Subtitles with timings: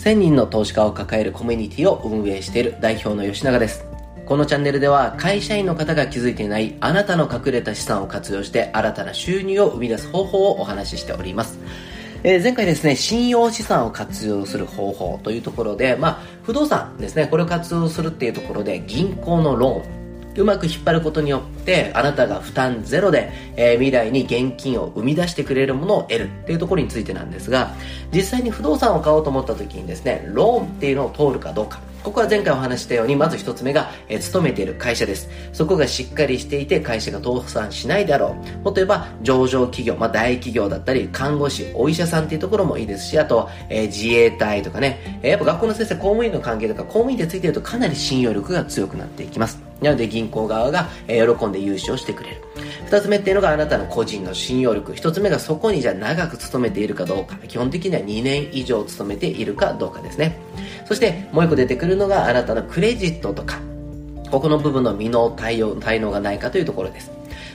[0.00, 3.84] 1000人の投資家を抱えるコミュニティを運営している代表の吉永です。
[4.24, 11.58] このチャンネルでは会社員の方が気づいていないあなたの隠れた資産を活用して新たな収入を生み出す方法をお話ししております。
[12.22, 19.99] え、前回ですね、信用資産を活用する方法というところで、まあ、不動産ですね、これを活用するっていうところで、銀行のローン、
[20.36, 27.74] うまく引っ張ることによってあなたが負担ゼロで、えー、未来に現金を生み出してくれるものを得るっていうところについてなんですが
[28.12, 35.28] 実際に不動産を買おうと思った時にですねローンっていうのを通るかどうかここは前回お話したように、まず一つ目が、えー、勤めている会社です。
[35.52, 38.34] そこがしっかりしていて、会社が倒産しないだろう。
[38.34, 49.69] もっと言えば、上場企業、まあ大企業だったり、看護師、お医者さんっていうところもいいですし、あと、えー、自衛隊とかね、えー、やっぱ学校の先生、公務員の関係とか、公務員でついてるとかなり信用力が強くなっていきます。
[49.80, 52.36] なので銀行側が、え、喜んで融資をしてくれる。
[52.86, 54.94] 二つ目っていうのがあなたの個人の信用力。
[54.94, 57.36] 一つ目がそこにじゃあ長く勤めているかどうか。
[57.48, 60.38] 基本的には2年以上勤めているかどうかですね。
[60.86, 63.60] そしてもう一個出てくるのがあなたのクレジットとか。
[64.30, 67.10] ここの部分の未納対応、対応がないかというところです。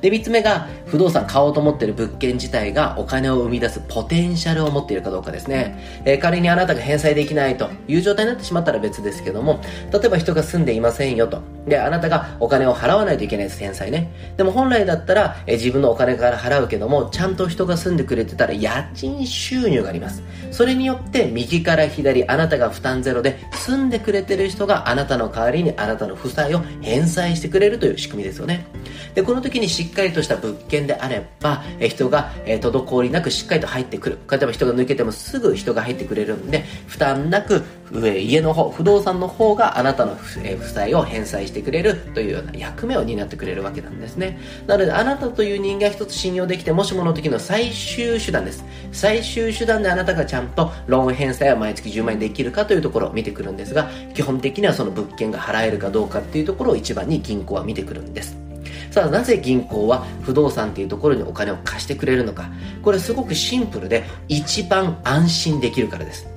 [0.00, 6.02] で、三つ目が、不動産買おうと思っている物件自体がお金を生み出すポテンシャルを持っているかどうかですね。
[6.04, 9.60] えー、仮にあなたが返済できないという状態になってしまったら別ですけども、
[9.92, 11.42] 例えば人が住んでいませんよと。
[11.70, 14.12] で、あなたがお金を払わないといけないです、返済ね。
[14.36, 20.22] でも本来だったら、え、自分のお金から払うけども、ちゃんと人が住んでくれてたら家賃収入があります。
[20.50, 28.66] それによって右から左、あなたが負担ゼロで住んでくれてる人があなたの代わりにあなたの負債を返済してくれるという仕組みですよね。
[29.14, 34.18] で、この時にしっかりとした物件であれば、え人が、え滞りなくしっかりと入ってくる。
[34.30, 44.38] 例えば人が抜けてもすぐ人が入ってくれるんで、負担なく、家の方、不動産の方があなたの、負債を返済してくれるというような役目を担ってくれるわけなんですね。
[44.66, 48.64] なので、あなたという人間一つ信用できて、もしもの時の最終手段です。
[48.92, 58.36] 最終手段であなたがちゃんとローン返済は毎月10万円できるかというところを見てくるんですが、基本的にはその物件が払えるかどうかっていうところを一番に銀行は見てくるんです。
[58.90, 62.50] さあなぜ銀行は不動産っていうところにお金を貸してくれるのか
[62.82, 66.29] これすごくシンプルで一番安心できるからです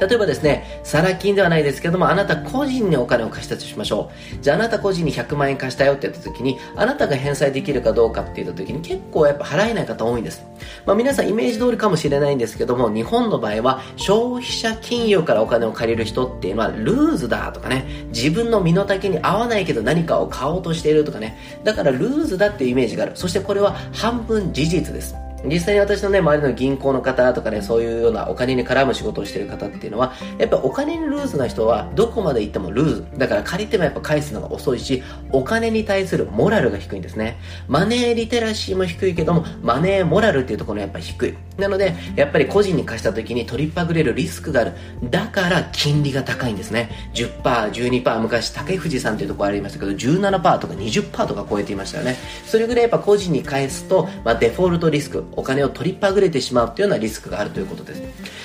[0.00, 4.42] 例えばですね、サラ金ではないですけども、あなた個人にお金を貸したとしましょう。
[4.42, 10.44] じゃああなた個人に100万円貸したよって言った時に、あなたが返済できるかどうかって言った時に結構やっぱ払えない方多いんです。
[10.86, 23.12] まあ皆さんイメージ通りかもしれないんですけども、日本の場合は消費者金融からお金を借りる人っていうのはルーズだとかね、自分の身の丈に合わないけど何かを買おうとしているとかね、だからルーズだっていうイメージがある。
[23.14, 25.14] そしてこれは半分事実です。
[25.44, 33.06] 実際に私のね、周りの銀行の方とかね、そういうようなお金に絡む仕事をしている方っていうのは、やっぱお金にルーズな人は、どこまで行ってもルーズ。
[33.16, 35.02] だから借りてもやっぱ返すのが遅いし、
[35.32, 37.38] お金に対するモラルが低いんですね。
[37.68, 41.34] マネーリテラシーも低いけども、マネーモラルっていうところがやっぱ低い。
[41.58, 44.72] なので、やっぱり個人に貸した時に取りっぱぐれるリスクがある。
[45.04, 46.90] だから金利が高いんですね。
[47.14, 52.16] 10%、12%、昔、竹富士さんというところありましたけど、17%とか20%とか超えていましたよね。
[52.46, 58.02] それぐらいやっぱ個人に返すと、まあデフォルトリスク、お金を取りっぱぐれてしまうというようなリスクがあるということです。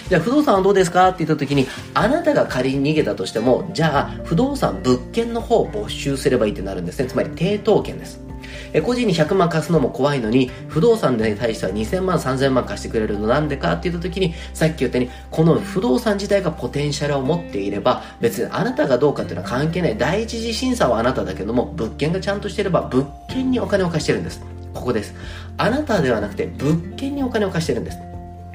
[0.09, 7.07] じゃあ不動産はどうですかって言った時にあなたが仮に逃げたとしてもじゃあ不動産物件の方を没収すればいいってなるんですね。
[7.07, 8.25] つまり抵当権です。
[8.73, 19.97] え個人に100万貸すのも怖いのに不動産に対しては2000万3000万貸してくれるのなんでかって言った時にさっき言ったようにこの不動産自体がポテンシャルを持っていれば別にあなたがどうかっていうのは関係ない。
[19.97, 24.54] 第一次審査はあなただけども物件がちゃんとしていれば物件にお金を貸してるんです。
[24.75, 25.15] ここです。
[25.57, 27.97] あなたではなくて物件にお金を貸してるんです。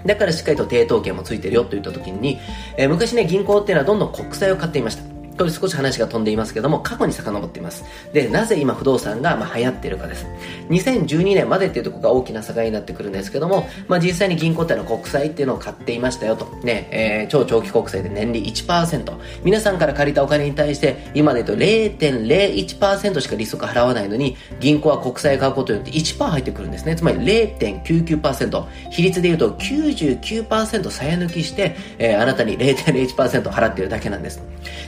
[0.06, 2.38] だからしっかりと抵当権もついてるよと言った時に、
[2.76, 5.09] えー、昔ね、銀行っていうのはどんどん国債を買っていました。
[5.40, 7.82] これ少し話が飛んでいますけども、過去に遡っています。
[8.12, 10.26] で、なぜ今不動産がまあ流行っているかです。
[10.68, 16.44] 2012年までっていうところが大きな境になってくるんですけども、まあ実際に銀行っての国債っていうのを買っていましたよと。
[16.62, 19.14] ね、えー、超長期国債で年利1%。
[19.42, 26.96] 皆さんから借りたお金に対して、今で言うと0.01%しか利息払わないのに、銀行は国債買うことによって1%入ってくるんですね。
[26.96, 28.66] つまり0.99%。
[28.90, 34.42] 比率で言うと99%さや抜きして、えー、あなたに0.01%払っているだけなんです。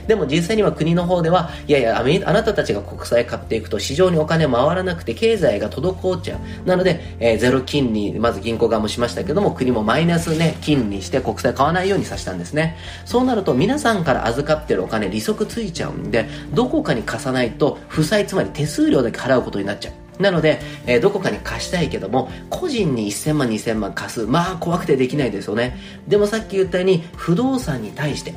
[0.07, 6.67] でも実際には国の方では、いやいや、あなたたちが国債買っていくと市場にお金回らなくて経済が滞っちゃう。
[6.67, 12.77] なので、えー、ゼロ金利、まず銀行側もしましたけども、国もマイナスね、金利して国債買わないようにさせたんですね。
[13.05, 19.93] そうなると皆さんから預かってるお金利息ついちゃうんで、どこかに貸さないと、負債つまり手数料だけ払うことになっちゃう。
[20.21, 24.25] なので、えー、どこかに貸したいけども、個人に1000万、2000万貸す。
[24.25, 25.77] まあ、怖くてできないですよね。
[26.07, 28.35] でもさっき言ったように、不動産に対して、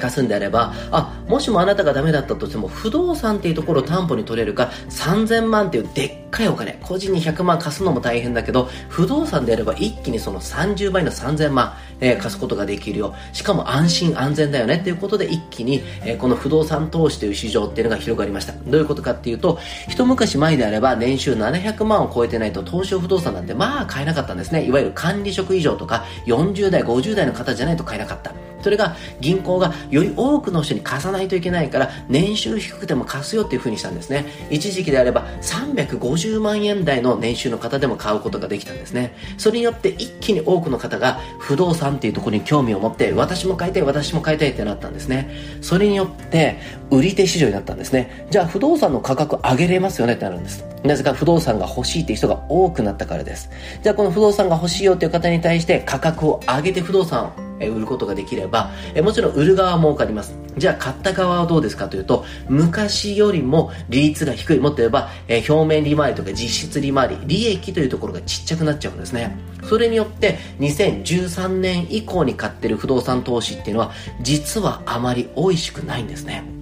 [0.00, 13.14] 貸すんであれば、あ、もしもあなたがダメだったとしても、不動産っていうところを担保に取れるか3000万っていうでっかいお金、個人に100万貸すのも大変だけど、不動産であれば一気にその30倍の3000万、えー、貸すことができるよ。
[13.32, 18.52] しかも安心安全だよねっていうことで一気に、えー、この不動産投資という市場っていうのが広がりました。
[18.52, 19.58] どういうことかっていうと、
[19.88, 24.64] 一昔前であれば年収700万を超えてないと投資不動産なんてまあ買えなかったんですね。
[24.64, 28.32] いわゆる管理職以上とか40代、50代の方じゃないと買えなかった。
[28.62, 34.26] それが銀行がより多くの人に貸さないといけないから年収低くても貸すよっていう風にしたんですね。
[34.50, 39.14] 一時期であれば350万円台の年収の方でも買うことができたんですね。
[39.38, 45.30] それによって一気に多くの方が不動産っていうところに興味を持って私も買いたい私も買いたいってなったんですね。
[45.60, 46.58] それによって
[46.90, 48.26] 売り手市場になったんですね。
[48.30, 50.64] じゃあ不動産の価格上げれますよねってなるんです。
[50.84, 53.50] なぜか不動産が欲しいっていう人が多くなったからです。
[53.82, 58.70] じゃあこの不動産が欲しいよっていう方に対して価格を上げて不動産え売ることができれば、
[59.02, 60.34] もちろん売る側も儲かります。
[60.56, 64.58] じゃあ買った側はどうですかというと、昔よりも利率が低い。
[64.58, 69.36] もっと言えば、え表面利回りとか実質利回り、利益というところがちっちゃくなっちゃうんですね。
[69.64, 73.92] それによって2013年以降に買ってる不動産投資っていうのは
[74.22, 76.59] 実はあまり美味しくないんですね。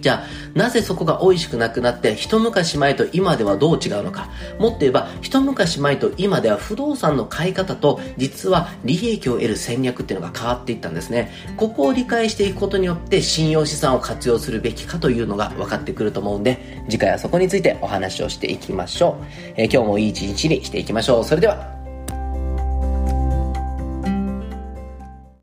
[0.00, 4.28] じゃあ、なぜそこが美味しくなくなって、一昔前と今ではどう違うのか。
[4.58, 11.32] もっと言えば、一昔前と今では不動産の買い方と、実は利益を得る戦略っていうのが変わっていったんですね。
[11.56, 19.24] ここを理解していくことによって、信用資産を活用するべきかというのが分かってくると思うんで、次回はそこについてお話をしていきましょう。
[19.56, 21.24] えー、今日もいい一日にしていきましょう。
[21.24, 21.75] それでは、